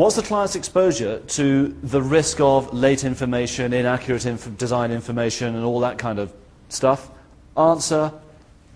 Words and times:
What's 0.00 0.16
the 0.16 0.22
client's 0.22 0.56
exposure 0.56 1.18
to 1.18 1.76
the 1.82 2.00
risk 2.00 2.40
of 2.40 2.72
late 2.72 3.04
information, 3.04 3.74
inaccurate 3.74 4.24
inf 4.24 4.56
design 4.56 4.92
information, 4.92 5.54
and 5.54 5.62
all 5.62 5.80
that 5.80 5.98
kind 5.98 6.18
of 6.18 6.32
stuff? 6.70 7.10
Answer, 7.54 8.10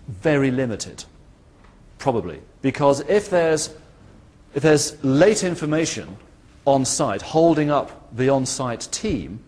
very 0.07 0.51
limited, 0.51 1.03
probably. 1.97 2.41
Because 2.61 2.99
if 3.09 3.31
there's, 3.31 3.73
if 4.53 4.61
there's 4.61 5.03
late 5.03 5.43
information 5.43 6.15
on 6.65 6.85
site 6.85 7.23
holding 7.23 7.71
up 7.71 8.15
the 8.15 8.29
on 8.29 8.45
site 8.45 8.87
team, 8.91 9.39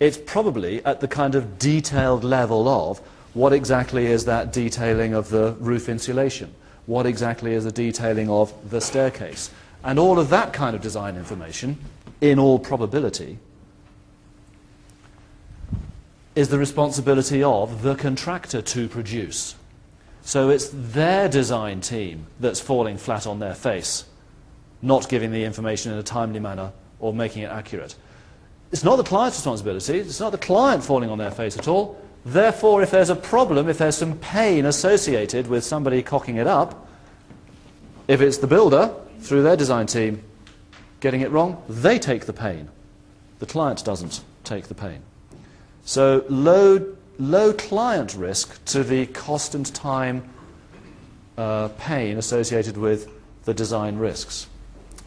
it's 0.00 0.18
probably 0.18 0.84
at 0.84 0.98
the 0.98 1.06
kind 1.06 1.36
of 1.36 1.56
detailed 1.56 2.24
level 2.24 2.66
of 2.66 2.98
what 3.32 3.52
exactly 3.52 4.06
is 4.06 4.24
that 4.24 4.52
detailing 4.52 5.14
of 5.14 5.28
the 5.28 5.54
roof 5.60 5.88
insulation? 5.88 6.52
What 6.86 7.06
exactly 7.06 7.54
is 7.54 7.62
the 7.62 7.70
detailing 7.70 8.28
of 8.28 8.52
the 8.70 8.80
staircase? 8.80 9.50
And 9.84 9.98
all 9.98 10.18
of 10.18 10.30
that 10.30 10.52
kind 10.52 10.76
of 10.76 10.82
design 10.82 11.16
information, 11.16 11.78
in 12.20 12.38
all 12.38 12.58
probability, 12.58 13.38
is 16.34 16.48
the 16.48 16.58
responsibility 16.58 17.42
of 17.42 17.82
the 17.82 17.94
contractor 17.94 18.62
to 18.62 18.88
produce. 18.88 19.54
So 20.22 20.50
it's 20.50 20.70
their 20.72 21.28
design 21.28 21.80
team 21.80 22.26
that's 22.38 22.60
falling 22.60 22.96
flat 22.96 23.26
on 23.26 23.40
their 23.40 23.54
face, 23.54 24.04
not 24.80 25.08
giving 25.08 25.32
the 25.32 25.44
information 25.44 25.92
in 25.92 25.98
a 25.98 26.02
timely 26.02 26.40
manner 26.40 26.72
or 27.00 27.12
making 27.12 27.42
it 27.42 27.50
accurate. 27.50 27.96
It's 28.70 28.84
not 28.84 28.96
the 28.96 29.04
client's 29.04 29.36
responsibility. 29.36 29.98
It's 29.98 30.20
not 30.20 30.32
the 30.32 30.38
client 30.38 30.84
falling 30.84 31.10
on 31.10 31.18
their 31.18 31.32
face 31.32 31.58
at 31.58 31.68
all. 31.68 32.00
Therefore, 32.24 32.82
if 32.82 32.92
there's 32.92 33.10
a 33.10 33.16
problem, 33.16 33.68
if 33.68 33.78
there's 33.78 33.96
some 33.96 34.16
pain 34.18 34.64
associated 34.64 35.48
with 35.48 35.64
somebody 35.64 36.02
cocking 36.02 36.36
it 36.36 36.46
up, 36.46 36.88
if 38.06 38.20
it's 38.20 38.38
the 38.38 38.46
builder, 38.46 38.94
through 39.20 39.42
their 39.42 39.56
design 39.56 39.86
team, 39.86 40.22
getting 41.00 41.20
it 41.20 41.30
wrong, 41.30 41.62
they 41.68 41.98
take 41.98 42.26
the 42.26 42.32
pain. 42.32 42.68
The 43.38 43.46
client 43.46 43.84
doesn't 43.84 44.22
take 44.44 44.68
the 44.68 44.74
pain. 44.74 45.02
So 45.84 46.24
low, 46.28 46.94
low 47.18 47.52
client 47.52 48.14
risk 48.14 48.64
to 48.66 48.84
the 48.84 49.06
cost 49.06 49.54
and 49.54 49.66
time 49.74 50.28
uh, 51.36 51.68
pain 51.78 52.18
associated 52.18 52.76
with 52.76 53.10
the 53.44 53.54
design 53.54 53.96
risks. 53.96 54.46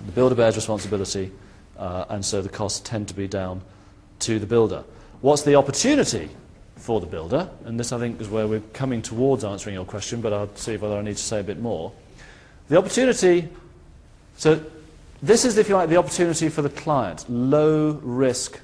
The 0.05 0.11
builder 0.11 0.35
bears 0.35 0.55
responsibility, 0.55 1.31
uh, 1.77 2.05
and 2.09 2.25
so 2.25 2.41
the 2.41 2.49
costs 2.49 2.81
tend 2.81 3.07
to 3.07 3.13
be 3.13 3.27
down 3.27 3.61
to 4.19 4.39
the 4.39 4.45
builder. 4.45 4.83
What's 5.21 5.43
the 5.43 5.55
opportunity 5.55 6.29
for 6.75 6.99
the 6.99 7.07
builder? 7.07 7.49
And 7.63 7.79
this, 7.79 7.91
I 7.91 7.99
think, 7.99 8.19
is 8.19 8.27
where 8.27 8.47
we're 8.47 8.61
coming 8.73 9.01
towards 9.01 9.43
answering 9.43 9.75
your 9.75 9.85
question, 9.85 10.21
but 10.21 10.33
I'll 10.33 10.53
see 10.55 10.77
whether 10.77 10.97
I 10.97 11.01
need 11.01 11.17
to 11.17 11.23
say 11.23 11.39
a 11.39 11.43
bit 11.43 11.59
more. 11.59 11.91
The 12.67 12.77
opportunity, 12.77 13.47
so 14.37 14.63
this 15.21 15.45
is, 15.45 15.57
if 15.57 15.69
you 15.69 15.75
like, 15.75 15.89
the 15.89 15.97
opportunity 15.97 16.49
for 16.49 16.61
the 16.61 16.69
client, 16.69 17.25
low 17.29 17.99
risk 18.03 18.59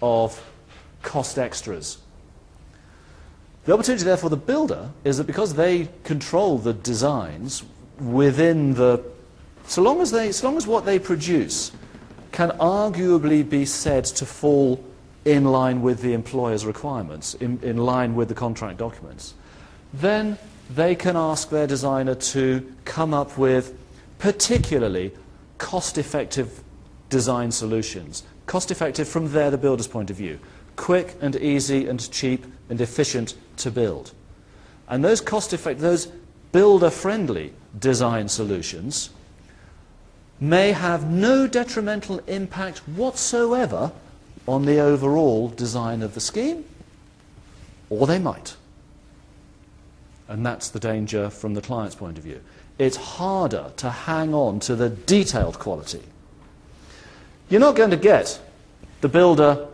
of 0.00 0.42
cost 1.02 1.38
extras. 1.38 1.98
The 3.64 3.74
opportunity 3.74 4.04
there 4.04 4.16
for 4.16 4.30
the 4.30 4.36
builder 4.36 4.90
is 5.04 5.18
that 5.18 5.26
because 5.26 5.54
they 5.54 5.88
control 6.04 6.58
the 6.58 6.72
designs 6.72 7.62
within 7.98 8.74
the, 8.74 9.02
so 9.66 9.82
long 9.82 10.00
as, 10.00 10.10
they, 10.10 10.32
so 10.32 10.46
long 10.48 10.56
as 10.56 10.66
what 10.66 10.86
they 10.86 10.98
produce 10.98 11.72
can 12.32 12.50
arguably 12.52 13.48
be 13.48 13.64
said 13.64 14.04
to 14.04 14.24
fall 14.24 14.82
in 15.24 15.44
line 15.44 15.82
with 15.82 16.00
the 16.00 16.14
employer's 16.14 16.64
requirements, 16.64 17.34
in, 17.34 17.58
in 17.62 17.76
line 17.76 18.14
with 18.14 18.28
the 18.28 18.34
contract 18.34 18.78
documents, 18.78 19.34
then 19.92 20.38
they 20.70 20.94
can 20.94 21.16
ask 21.16 21.50
their 21.50 21.66
designer 21.66 22.14
to 22.14 22.74
come 22.84 23.12
up 23.12 23.36
with 23.36 23.76
particularly 24.20 25.12
cost-effective 25.58 26.62
design 27.08 27.50
solutions. 27.50 28.22
Cost-effective 28.46 29.08
from 29.08 29.32
there, 29.32 29.50
the 29.50 29.58
builder's 29.58 29.88
point 29.88 30.10
of 30.10 30.16
view. 30.16 30.38
Quick 30.76 31.16
and 31.20 31.34
easy 31.36 31.88
and 31.88 32.10
cheap 32.12 32.46
and 32.68 32.80
efficient 32.80 33.34
to 33.56 33.70
build. 33.70 34.12
And 34.88 35.04
those 35.04 35.20
cost-effective, 35.20 35.80
those 35.80 36.06
builder-friendly 36.52 37.52
design 37.78 38.28
solutions 38.28 39.10
may 40.38 40.72
have 40.72 41.10
no 41.10 41.46
detrimental 41.46 42.18
impact 42.26 42.78
whatsoever 42.88 43.92
on 44.46 44.64
the 44.64 44.80
overall 44.80 45.48
design 45.48 46.02
of 46.02 46.14
the 46.14 46.20
scheme, 46.20 46.64
or 47.88 48.06
they 48.06 48.18
might. 48.18 48.56
And 50.28 50.44
that's 50.44 50.70
the 50.70 50.80
danger 50.80 51.28
from 51.30 51.54
the 51.54 51.60
client's 51.60 51.94
point 51.94 52.18
of 52.18 52.24
view. 52.24 52.40
It's 52.80 52.96
harder 52.96 53.72
to 53.76 53.90
hang 53.90 54.32
on 54.32 54.58
to 54.60 54.74
the 54.74 54.88
detailed 54.88 55.58
quality. 55.58 56.00
You're 57.50 57.60
not 57.60 57.76
going 57.76 57.90
to 57.90 57.98
get 57.98 58.40
the 59.02 59.08
builder 59.08 59.68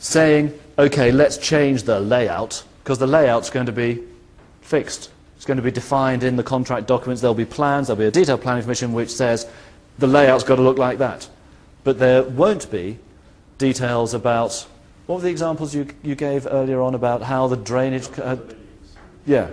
saying, 0.00 0.52
okay, 0.76 1.12
let's 1.12 1.38
change 1.38 1.84
the 1.84 2.00
layout, 2.00 2.64
because 2.82 2.98
the 2.98 3.06
layout's 3.06 3.48
going 3.48 3.66
to 3.66 3.72
be 3.72 4.02
fixed. 4.60 5.12
It's 5.36 5.44
going 5.44 5.58
to 5.58 5.62
be 5.62 5.70
defined 5.70 6.24
in 6.24 6.34
the 6.34 6.42
contract 6.42 6.88
documents. 6.88 7.22
There'll 7.22 7.32
be 7.32 7.44
plans, 7.44 7.86
there'll 7.86 8.00
be 8.00 8.06
a 8.06 8.10
detailed 8.10 8.42
planning 8.42 8.58
information 8.58 8.92
which 8.92 9.10
says 9.10 9.48
the 10.00 10.08
layout's 10.08 10.42
got 10.42 10.56
to 10.56 10.62
look 10.62 10.78
like 10.78 10.98
that. 10.98 11.28
But 11.84 12.00
there 12.00 12.24
won't 12.24 12.68
be 12.72 12.98
details 13.58 14.14
about, 14.14 14.66
what 15.06 15.16
were 15.16 15.22
the 15.22 15.30
examples 15.30 15.76
you, 15.76 15.86
you 16.02 16.16
gave 16.16 16.48
earlier 16.50 16.82
on 16.82 16.96
about 16.96 17.22
how 17.22 17.46
the 17.46 17.56
drainage... 17.56 18.08
Uh, 18.18 18.38
yeah, 19.26 19.50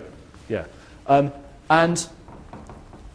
yeah. 0.49 0.65
Um, 1.05 1.31
and 1.69 2.09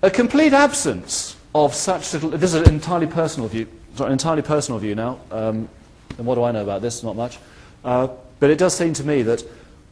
a 0.02 0.10
complete 0.10 0.52
absence 0.52 1.36
of 1.54 1.74
such 1.74 2.12
little... 2.12 2.30
This 2.30 2.54
is 2.54 2.62
an 2.62 2.68
entirely 2.68 3.06
personal 3.06 3.48
view. 3.48 3.66
Sorry, 3.96 4.08
an 4.08 4.12
entirely 4.12 4.42
personal 4.42 4.78
view 4.78 4.94
now. 4.94 5.18
Um, 5.30 5.68
and 6.16 6.26
what 6.26 6.36
do 6.36 6.44
I 6.44 6.52
know 6.52 6.62
about 6.62 6.82
this? 6.82 7.02
Not 7.02 7.16
much. 7.16 7.38
Uh, 7.84 8.08
but 8.40 8.50
it 8.50 8.58
does 8.58 8.76
seem 8.76 8.92
to 8.94 9.04
me 9.04 9.22
that 9.22 9.44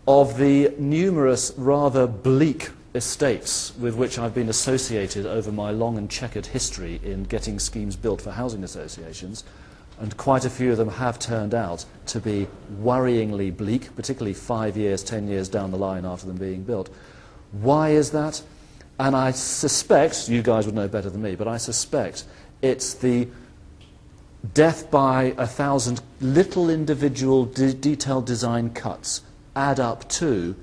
of 0.07 0.39
the 0.39 0.73
numerous 0.79 1.53
rather 1.57 2.07
bleak 2.07 2.71
estates 2.95 3.77
with 3.77 3.97
which 3.97 4.19
I've 4.19 4.35
been 4.35 4.49
associated 4.49 5.27
over 5.27 5.53
my 5.53 5.71
long 5.71 5.99
and 5.99 6.11
checkered 6.11 6.47
history 6.47 7.01
in 7.03 7.25
getting 7.25 7.59
schemes 7.59 7.97
built 7.97 8.23
for 8.23 8.31
housing 8.31 8.65
associations, 8.65 9.45
and 10.01 10.17
quite 10.17 10.45
a 10.45 10.51
few 10.51 10.71
of 10.71 10.79
them 10.79 10.89
have 10.89 11.19
turned 11.19 11.55
out 11.55 11.85
to 12.07 12.21
be 12.21 12.47
worryingly 12.81 13.55
bleak, 13.55 13.95
particularly 13.97 14.33
five 14.35 14.77
years, 14.77 15.03
ten 15.03 15.29
years 15.29 15.49
down 15.49 15.71
the 15.71 15.77
line 15.77 16.07
after 16.07 16.27
them 16.27 16.37
being 16.37 16.63
built. 16.63 16.89
Why 17.53 17.91
is 17.91 18.13
that? 18.13 18.43
And 18.99 19.15
I 19.15 19.31
suspect, 19.33 20.29
you 20.29 20.43
guys 20.43 20.67
would 20.67 20.75
know 20.75 20.89
better 20.89 21.11
than 21.11 21.23
me, 21.23 21.35
but 21.35 21.47
I 21.47 21.59
suspect 21.59 22.25
it's 22.63 22.95
the 22.95 23.29
death 24.55 24.91
by 24.91 25.35
a 25.37 25.47
thousand 25.47 26.01
little 26.21 26.71
individual 26.71 27.45
de 27.45 27.75
detailed 27.75 28.27
design 28.27 28.71
cuts 28.71 29.23
add 29.55 29.81
up 29.81 30.09
to 30.09 30.55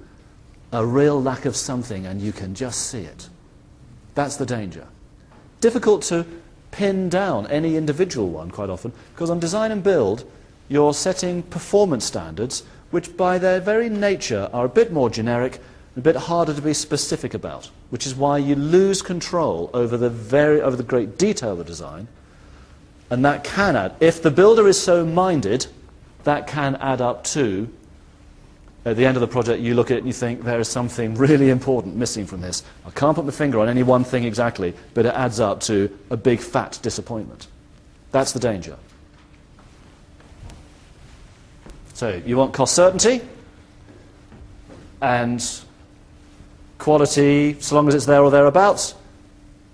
a 0.72 0.86
real 0.86 1.22
lack 1.22 1.46
of 1.46 1.56
something 1.56 2.06
and 2.06 2.22
you 2.22 2.32
can 2.32 2.56
just 2.56 2.88
see 2.88 3.02
it. 3.02 3.30
That's 4.16 4.38
the 4.38 4.46
danger. 4.46 4.88
Difficult 5.60 6.02
to 6.04 6.26
pin 6.72 7.10
down 7.10 7.46
any 7.48 7.76
individual 7.76 8.30
one 8.30 8.50
quite 8.50 8.70
often 8.70 8.92
because 9.14 9.30
on 9.30 9.40
design 9.40 9.72
and 9.72 9.84
build 9.84 10.26
you're 10.70 10.94
setting 10.94 11.44
performance 11.44 12.06
standards 12.06 12.64
which 12.90 13.16
by 13.16 13.38
their 13.38 13.60
very 13.60 13.90
nature 13.90 14.50
are 14.52 14.66
a 14.66 14.70
bit 14.70 14.92
more 14.92 15.10
generic 15.10 15.60
a 15.96 16.02
bit 16.02 16.16
harder 16.16 16.54
to 16.54 16.62
be 16.62 16.74
specific 16.74 17.34
about, 17.34 17.70
which 17.94 18.08
is 18.08 18.16
why 18.16 18.40
you 18.40 18.56
lose 18.56 19.04
control 19.04 19.70
over 19.72 19.98
the, 19.98 20.09
very, 20.09 20.59
over 20.59 20.76
the 20.76 20.81
great 20.81 21.16
detail 21.16 21.52
of 21.52 21.59
the 21.59 21.64
design. 21.64 22.08
And 23.12 23.24
that 23.24 23.44
can 23.44 23.76
add, 23.76 23.94
if 24.00 24.20
the 24.20 24.31
builder 24.31 24.68
is 24.68 24.81
so 24.81 25.06
minded, 25.06 25.68
that 26.24 26.48
can 26.48 26.76
add 26.78 27.02
up 27.02 27.24
to 27.26 27.72
at 28.84 28.98
the 28.98 29.06
end 29.06 29.16
of 29.16 29.22
the 29.22 29.28
project, 29.28 29.62
you 29.62 29.76
look 29.76 29.92
at 29.92 29.98
it 29.98 30.00
and 30.00 30.08
you 30.08 30.14
think, 30.14 30.44
there 30.44 30.59
is 30.59 30.68
something 30.68 31.14
really 31.14 31.52
important 31.52 31.96
missing 31.96 32.26
from 32.26 32.42
this. 32.42 32.64
I 32.84 32.90
can't 32.90 33.16
put 33.16 33.26
my 33.26 33.32
finger 33.32 33.59
on 33.59 33.70
any 33.70 33.84
one 33.84 34.03
thing 34.03 34.24
exactly, 34.24 34.74
but 34.96 35.06
it 35.06 35.14
adds 35.14 35.40
up 35.40 35.59
to 35.62 35.96
a 36.09 36.18
big 36.18 36.40
fat 36.40 36.80
disappointment. 36.82 37.46
That's 38.12 38.32
the 38.32 38.40
danger. 38.40 38.76
So 41.94 42.20
you 42.26 42.38
want 42.38 42.56
cost 42.56 42.73
certainty 42.73 43.22
and 45.00 45.64
quality, 46.84 47.56
so 47.62 47.76
long 47.76 47.88
as 47.88 47.96
it's 47.96 48.06
there 48.06 48.22
or 48.22 48.30
thereabouts, 48.30 48.94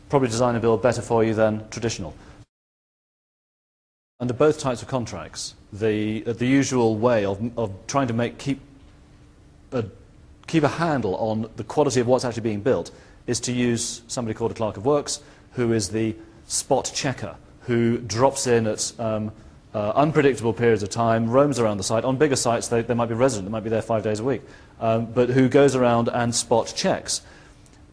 probably 0.09 0.27
design 0.27 0.53
and 0.53 0.61
build 0.61 0.79
better 0.79 1.01
for 1.01 1.23
you 1.23 1.33
than 1.33 1.67
traditional. 1.71 2.13
Under 4.19 4.35
both 4.35 4.59
types 4.59 4.83
of 4.83 4.87
contracts, 4.87 5.55
the, 5.73 6.23
uh, 6.27 6.33
the 6.33 6.45
usual 6.45 6.95
way 6.97 7.25
of, 7.25 7.41
of 7.57 7.73
trying 7.87 8.07
to 8.09 8.13
make, 8.13 8.37
keep 8.37 8.61
a, 9.71 9.85
keep 10.45 10.61
a 10.61 10.67
handle 10.67 11.15
on 11.15 11.49
the 11.55 11.63
quality 11.63 11.99
of 11.99 12.05
what's 12.05 12.23
actually 12.23 12.43
being 12.43 12.61
built 12.61 12.91
is 13.25 13.39
to 13.39 13.51
use 13.51 14.03
somebody 14.07 14.35
called 14.35 14.51
a 14.51 14.53
clerk 14.53 14.77
of 14.77 14.85
works 14.85 15.23
who 15.53 15.73
is 15.73 15.89
the 15.89 16.15
spot 16.45 16.91
checker 16.93 17.35
who 17.61 17.97
drops 17.97 18.45
in 18.45 18.67
at 18.67 18.91
um, 18.99 19.31
uh, 19.73 19.91
unpredictable 19.95 20.53
periods 20.53 20.83
of 20.83 20.89
time, 20.89 21.29
roams 21.29 21.59
around 21.59 21.77
the 21.77 21.83
site. 21.83 22.03
On 22.03 22.17
bigger 22.17 22.35
sites, 22.35 22.67
they, 22.69 22.81
they 22.81 22.93
might 22.93 23.09
be 23.09 23.15
resident, 23.15 23.47
they 23.47 23.51
might 23.51 23.63
be 23.63 23.69
there 23.69 23.81
five 23.81 24.03
days 24.03 24.19
a 24.19 24.23
week, 24.23 24.41
um, 24.79 25.05
but 25.05 25.29
who 25.29 25.47
goes 25.47 25.75
around 25.75 26.09
and 26.09 26.33
spot 26.33 26.73
checks. 26.75 27.21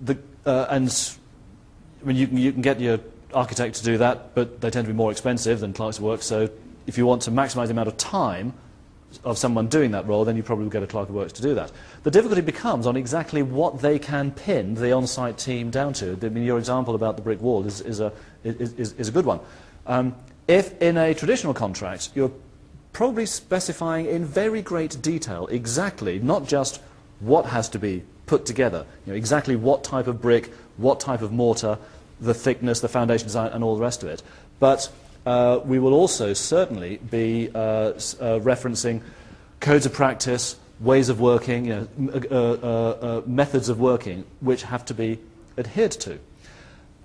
The, 0.00 0.18
uh, 0.44 0.66
and 0.70 1.16
I 2.02 2.06
mean, 2.06 2.16
you, 2.16 2.26
can, 2.26 2.38
you 2.38 2.52
can 2.52 2.62
get 2.62 2.80
your 2.80 3.00
architect 3.34 3.76
to 3.76 3.84
do 3.84 3.98
that, 3.98 4.34
but 4.34 4.60
they 4.60 4.70
tend 4.70 4.86
to 4.86 4.92
be 4.92 4.96
more 4.96 5.10
expensive 5.10 5.60
than 5.60 5.72
clerks 5.72 6.00
work. 6.00 6.22
So 6.22 6.48
if 6.86 6.96
you 6.96 7.06
want 7.06 7.22
to 7.22 7.30
maximise 7.30 7.66
the 7.66 7.72
amount 7.72 7.88
of 7.88 7.96
time 7.96 8.54
of 9.24 9.38
someone 9.38 9.68
doing 9.68 9.92
that 9.92 10.06
role, 10.06 10.24
then 10.24 10.36
you 10.36 10.42
probably 10.42 10.68
get 10.68 10.82
a 10.82 10.86
clerk 10.86 11.08
of 11.08 11.14
works 11.14 11.32
to 11.34 11.42
do 11.42 11.54
that. 11.54 11.72
The 12.02 12.10
difficulty 12.10 12.42
becomes 12.42 12.86
on 12.86 12.96
exactly 12.96 13.42
what 13.42 13.80
they 13.80 13.98
can 13.98 14.30
pin 14.30 14.74
the 14.74 14.92
on-site 14.92 15.38
team 15.38 15.70
down 15.70 15.92
to. 15.94 16.18
I 16.22 16.28
mean, 16.28 16.44
your 16.44 16.58
example 16.58 16.94
about 16.94 17.16
the 17.16 17.22
brick 17.22 17.40
wall 17.40 17.66
is, 17.66 17.80
is, 17.80 18.00
a, 18.00 18.12
is, 18.44 18.92
is 18.92 19.08
a 19.08 19.12
good 19.12 19.24
one. 19.24 19.40
Um, 19.86 20.14
if 20.48 20.80
in 20.80 20.96
a 20.96 21.14
traditional 21.14 21.54
contract 21.54 22.10
you're 22.14 22.32
probably 22.92 23.26
specifying 23.26 24.06
in 24.06 24.24
very 24.24 24.62
great 24.62 25.00
detail 25.02 25.46
exactly 25.48 26.18
not 26.18 26.46
just 26.46 26.80
what 27.20 27.46
has 27.46 27.68
to 27.70 27.78
be 27.78 28.02
put 28.26 28.44
together, 28.44 28.84
you 29.04 29.12
know, 29.12 29.16
exactly 29.16 29.56
what 29.56 29.84
type 29.84 30.06
of 30.06 30.20
brick, 30.20 30.52
what 30.76 31.00
type 31.00 31.22
of 31.22 31.32
mortar, 31.32 31.78
the 32.20 32.34
thickness, 32.34 32.80
the 32.80 32.88
foundation 32.88 33.26
design, 33.26 33.50
and 33.52 33.62
all 33.62 33.76
the 33.76 33.82
rest 33.82 34.02
of 34.02 34.08
it, 34.08 34.22
but 34.58 34.90
uh, 35.24 35.60
we 35.64 35.78
will 35.78 35.94
also 35.94 36.32
certainly 36.32 36.98
be 37.10 37.50
uh, 37.54 37.58
uh, 37.58 37.92
referencing 38.40 39.02
codes 39.60 39.86
of 39.86 39.92
practice, 39.92 40.56
ways 40.80 41.08
of 41.08 41.20
working, 41.20 41.66
you 41.66 41.88
know, 41.98 42.20
uh, 42.30 42.34
uh, 42.34 43.18
uh, 43.18 43.22
methods 43.26 43.68
of 43.68 43.80
working, 43.80 44.24
which 44.40 44.62
have 44.62 44.84
to 44.84 44.94
be 44.94 45.18
adhered 45.58 45.90
to. 45.90 46.18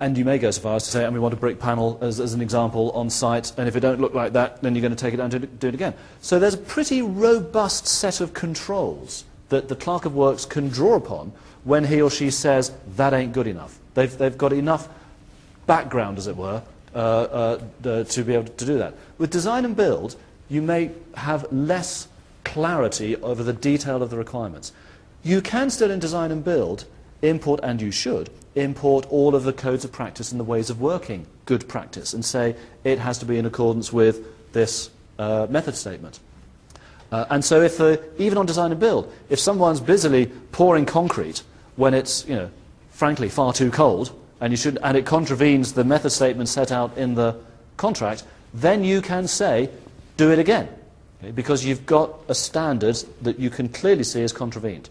And 0.02 0.18
you 0.18 0.24
may 0.24 0.36
go 0.38 0.50
so 0.50 0.60
far 0.60 0.74
as 0.74 0.84
to 0.86 0.90
say, 0.90 1.04
and 1.04 1.14
we 1.14 1.20
want 1.20 1.32
a 1.32 1.36
brick 1.36 1.60
panel 1.60 1.96
as, 2.00 2.18
as, 2.18 2.34
an 2.34 2.40
example 2.40 2.90
on 2.90 3.08
site, 3.08 3.52
and 3.56 3.68
if 3.68 3.76
it 3.76 3.80
don't 3.80 4.00
look 4.00 4.14
like 4.14 4.32
that, 4.32 4.60
then 4.60 4.74
you're 4.74 4.82
going 4.82 4.90
to 4.90 5.00
take 5.00 5.14
it 5.14 5.18
down 5.18 5.32
and 5.32 5.60
do 5.60 5.68
it 5.68 5.74
again. 5.74 5.94
So 6.20 6.40
there's 6.40 6.54
a 6.54 6.58
pretty 6.58 7.02
robust 7.02 7.86
set 7.86 8.20
of 8.20 8.34
controls 8.34 9.24
that 9.50 9.68
the 9.68 9.76
clerk 9.76 10.04
of 10.04 10.12
works 10.12 10.44
can 10.44 10.70
draw 10.70 10.96
upon 10.96 11.30
when 11.62 11.84
he 11.84 12.02
or 12.02 12.10
she 12.10 12.30
says, 12.32 12.72
that 12.96 13.14
ain't 13.14 13.32
good 13.32 13.46
enough. 13.46 13.78
They've, 13.94 14.18
they've 14.18 14.36
got 14.36 14.52
enough 14.52 14.88
background, 15.68 16.18
as 16.18 16.26
it 16.26 16.36
were, 16.36 16.64
uh, 16.96 16.98
uh, 16.98 18.02
to 18.02 18.24
be 18.24 18.34
able 18.34 18.48
to 18.48 18.64
do 18.64 18.78
that. 18.78 18.94
With 19.18 19.30
design 19.30 19.64
and 19.64 19.76
build, 19.76 20.16
you 20.48 20.62
may 20.62 20.90
have 21.14 21.46
less 21.52 22.08
clarity 22.42 23.14
over 23.18 23.44
the 23.44 23.52
detail 23.52 24.02
of 24.02 24.10
the 24.10 24.16
requirements. 24.16 24.72
You 25.22 25.40
can 25.40 25.70
still, 25.70 25.92
in 25.92 26.00
design 26.00 26.32
and 26.32 26.44
build, 26.44 26.86
import, 27.22 27.60
and 27.62 27.80
you 27.80 27.92
should, 27.92 28.30
import 28.54 29.06
all 29.10 29.34
of 29.34 29.44
the 29.44 29.52
codes 29.52 29.84
of 29.84 29.92
practice 29.92 30.30
and 30.30 30.40
the 30.40 30.44
ways 30.44 30.70
of 30.70 30.80
working 30.80 31.26
good 31.46 31.68
practice 31.68 32.12
and 32.12 32.24
say 32.24 32.54
it 32.84 32.98
has 32.98 33.18
to 33.18 33.24
be 33.24 33.38
in 33.38 33.46
accordance 33.46 33.92
with 33.92 34.52
this 34.52 34.90
uh, 35.18 35.46
method 35.48 35.74
statement. 35.74 36.20
Uh, 37.10 37.26
and 37.30 37.44
so 37.44 37.60
if, 37.60 37.80
uh, 37.80 37.96
even 38.18 38.38
on 38.38 38.46
design 38.46 38.70
and 38.70 38.80
build, 38.80 39.12
if 39.28 39.38
someone's 39.38 39.80
busily 39.80 40.26
pouring 40.52 40.86
concrete 40.86 41.42
when 41.76 41.94
it's, 41.94 42.26
you 42.26 42.34
know, 42.34 42.50
frankly, 42.90 43.28
far 43.28 43.52
too 43.52 43.70
cold, 43.70 44.18
and, 44.40 44.52
you 44.52 44.56
should, 44.56 44.78
and 44.82 44.96
it 44.96 45.06
contravenes 45.06 45.72
the 45.72 45.84
method 45.84 46.10
statement 46.10 46.48
set 46.48 46.72
out 46.72 46.96
in 46.98 47.14
the 47.14 47.36
contract, 47.76 48.24
then 48.52 48.82
you 48.82 49.00
can 49.00 49.28
say, 49.28 49.70
do 50.16 50.30
it 50.30 50.38
again. 50.38 50.68
Okay? 51.22 51.30
Because 51.30 51.64
you've 51.64 51.86
got 51.86 52.18
a 52.28 52.34
standard 52.34 52.96
that 53.22 53.38
you 53.38 53.50
can 53.50 53.68
clearly 53.68 54.04
see 54.04 54.20
is 54.20 54.32
contravened. 54.32 54.90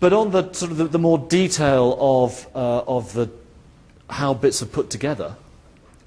But 0.00 0.12
on 0.12 0.30
the, 0.30 0.52
sort 0.52 0.70
of 0.70 0.76
the, 0.76 0.84
the 0.84 0.98
more 0.98 1.18
detail 1.18 1.96
of, 2.00 2.46
uh, 2.54 2.82
of 2.86 3.12
the, 3.14 3.30
how 4.08 4.32
bits 4.34 4.62
are 4.62 4.66
put 4.66 4.90
together, 4.90 5.34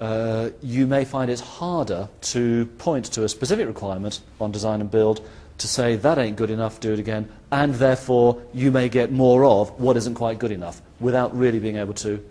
uh, 0.00 0.50
you 0.62 0.86
may 0.86 1.04
find 1.04 1.30
it 1.30 1.40
harder 1.40 2.08
to 2.22 2.66
point 2.78 3.04
to 3.06 3.24
a 3.24 3.28
specific 3.28 3.66
requirement 3.66 4.20
on 4.40 4.50
design 4.50 4.80
and 4.80 4.90
build 4.90 5.26
to 5.58 5.68
say 5.68 5.94
that 5.94 6.18
ain't 6.18 6.36
good 6.36 6.50
enough, 6.50 6.80
do 6.80 6.92
it 6.92 6.98
again, 6.98 7.28
and 7.52 7.74
therefore 7.74 8.42
you 8.52 8.70
may 8.72 8.88
get 8.88 9.12
more 9.12 9.44
of 9.44 9.78
what 9.78 9.96
isn't 9.96 10.14
quite 10.14 10.38
good 10.38 10.50
enough 10.50 10.82
without 10.98 11.36
really 11.36 11.60
being 11.60 11.76
able 11.76 11.94
to, 11.94 12.24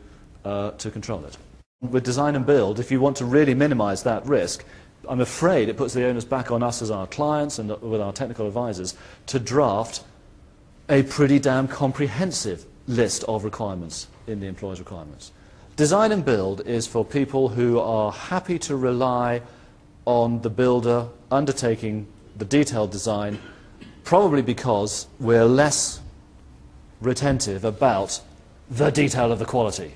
uh, 0.44 0.72
to 0.72 0.92
control 0.92 1.24
it. 1.26 1.38
With 1.82 2.04
design 2.04 2.36
and 2.36 2.46
build, 2.46 2.80
if 2.80 2.92
you 2.92 3.00
want 3.00 3.18
to 3.18 3.26
really 3.26 3.54
minimize 3.54 4.04
that 4.04 4.26
risk, 4.26 4.66
I'm 5.08 5.22
afraid 5.22 5.70
it 5.70 5.78
puts 5.78 5.94
the 5.94 6.06
onus 6.06 6.26
back 6.26 6.52
on 6.52 6.62
us 6.62 6.82
as 6.82 6.92
our 6.92 7.08
clients 7.08 7.58
and 7.58 7.70
with 7.82 8.02
our 8.02 8.12
technical 8.12 8.48
advisors 8.48 8.96
to 9.28 9.40
draft 9.40 10.04
a 10.92 11.04
pretty 11.04 11.40
damn 11.40 11.70
comprehensive 11.70 12.66
list 12.86 13.24
of 13.24 13.46
requirements 13.46 14.08
in 14.28 14.42
the 14.42 14.46
employer's 14.46 14.78
requirements. 14.78 15.32
Design 15.78 16.12
and 16.12 16.26
build 16.26 16.68
is 16.68 16.86
for 16.86 17.06
people 17.06 17.48
who 17.48 17.80
are 17.80 18.12
happy 18.12 18.60
to 18.60 18.76
rely 18.76 19.42
on 20.04 20.42
the 20.42 20.50
builder 20.50 21.08
undertaking 21.32 22.06
the 22.38 22.44
detailed 22.44 22.92
design, 22.92 23.40
probably 24.04 24.42
because 24.42 25.08
we're 25.18 25.46
less 25.46 26.02
retentive 27.00 27.64
about 27.64 28.20
the 28.70 28.90
detail 28.90 29.32
of 29.32 29.40
the 29.40 29.46
quality. 29.46 29.94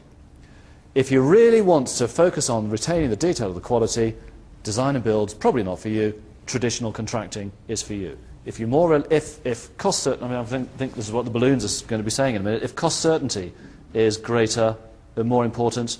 If 0.95 1.11
you 1.11 1.21
really 1.21 1.59
want 1.59 1.87
to 1.87 2.07
focus 2.07 2.49
on 2.49 2.69
retaining 2.69 3.09
the 3.09 3.17
detail 3.17 3.49
of 3.49 3.55
the 3.55 3.59
quality, 3.59 4.15
design 4.63 4.95
and 4.95 5.03
build's 5.03 5.33
probably 5.33 5.63
not 5.63 5.79
for 5.79 5.89
you, 5.89 6.23
traditional 6.45 6.93
contracting 6.93 7.51
is 7.67 7.81
for 7.81 7.95
you. 7.95 8.17
If 8.45 8.59
you 8.59 8.67
more, 8.67 8.95
if, 9.09 9.45
if 9.45 9.75
cost 9.77 10.03
certainty, 10.03 10.25
I 10.25 10.29
mean, 10.29 10.37
I 10.37 10.43
think, 10.43 10.69
think 10.77 10.93
this 10.93 11.07
is 11.07 11.11
what 11.11 11.25
the 11.25 11.31
balloons 11.31 11.63
are 11.65 11.87
going 11.87 11.99
to 11.99 12.03
be 12.03 12.11
saying 12.11 12.35
in 12.35 12.41
a 12.41 12.43
minute, 12.43 12.63
if 12.63 12.75
cost 12.75 12.99
certainty 12.99 13.53
is 13.93 14.17
greater 14.17 14.77
and 15.15 15.27
more 15.27 15.45
important, 15.45 15.97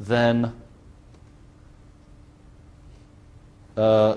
then 0.00 0.52
uh, 3.76 4.16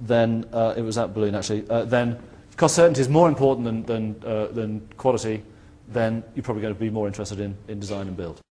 then 0.00 0.46
uh, 0.52 0.74
it 0.76 0.82
was 0.82 0.96
that 0.96 1.12
balloon 1.14 1.34
actually, 1.34 1.68
uh, 1.68 1.84
then 1.84 2.18
cost 2.56 2.74
certainty 2.74 3.00
is 3.00 3.08
more 3.08 3.28
important 3.28 3.64
than, 3.64 3.82
than, 3.84 4.30
uh, 4.30 4.46
than 4.46 4.80
quality, 4.96 5.42
then 5.88 6.24
you're 6.34 6.42
probably 6.42 6.62
going 6.62 6.74
to 6.74 6.80
be 6.80 6.90
more 6.90 7.06
interested 7.06 7.40
in, 7.40 7.56
in 7.68 7.78
design 7.78 8.06
and 8.06 8.16
build. 8.16 8.40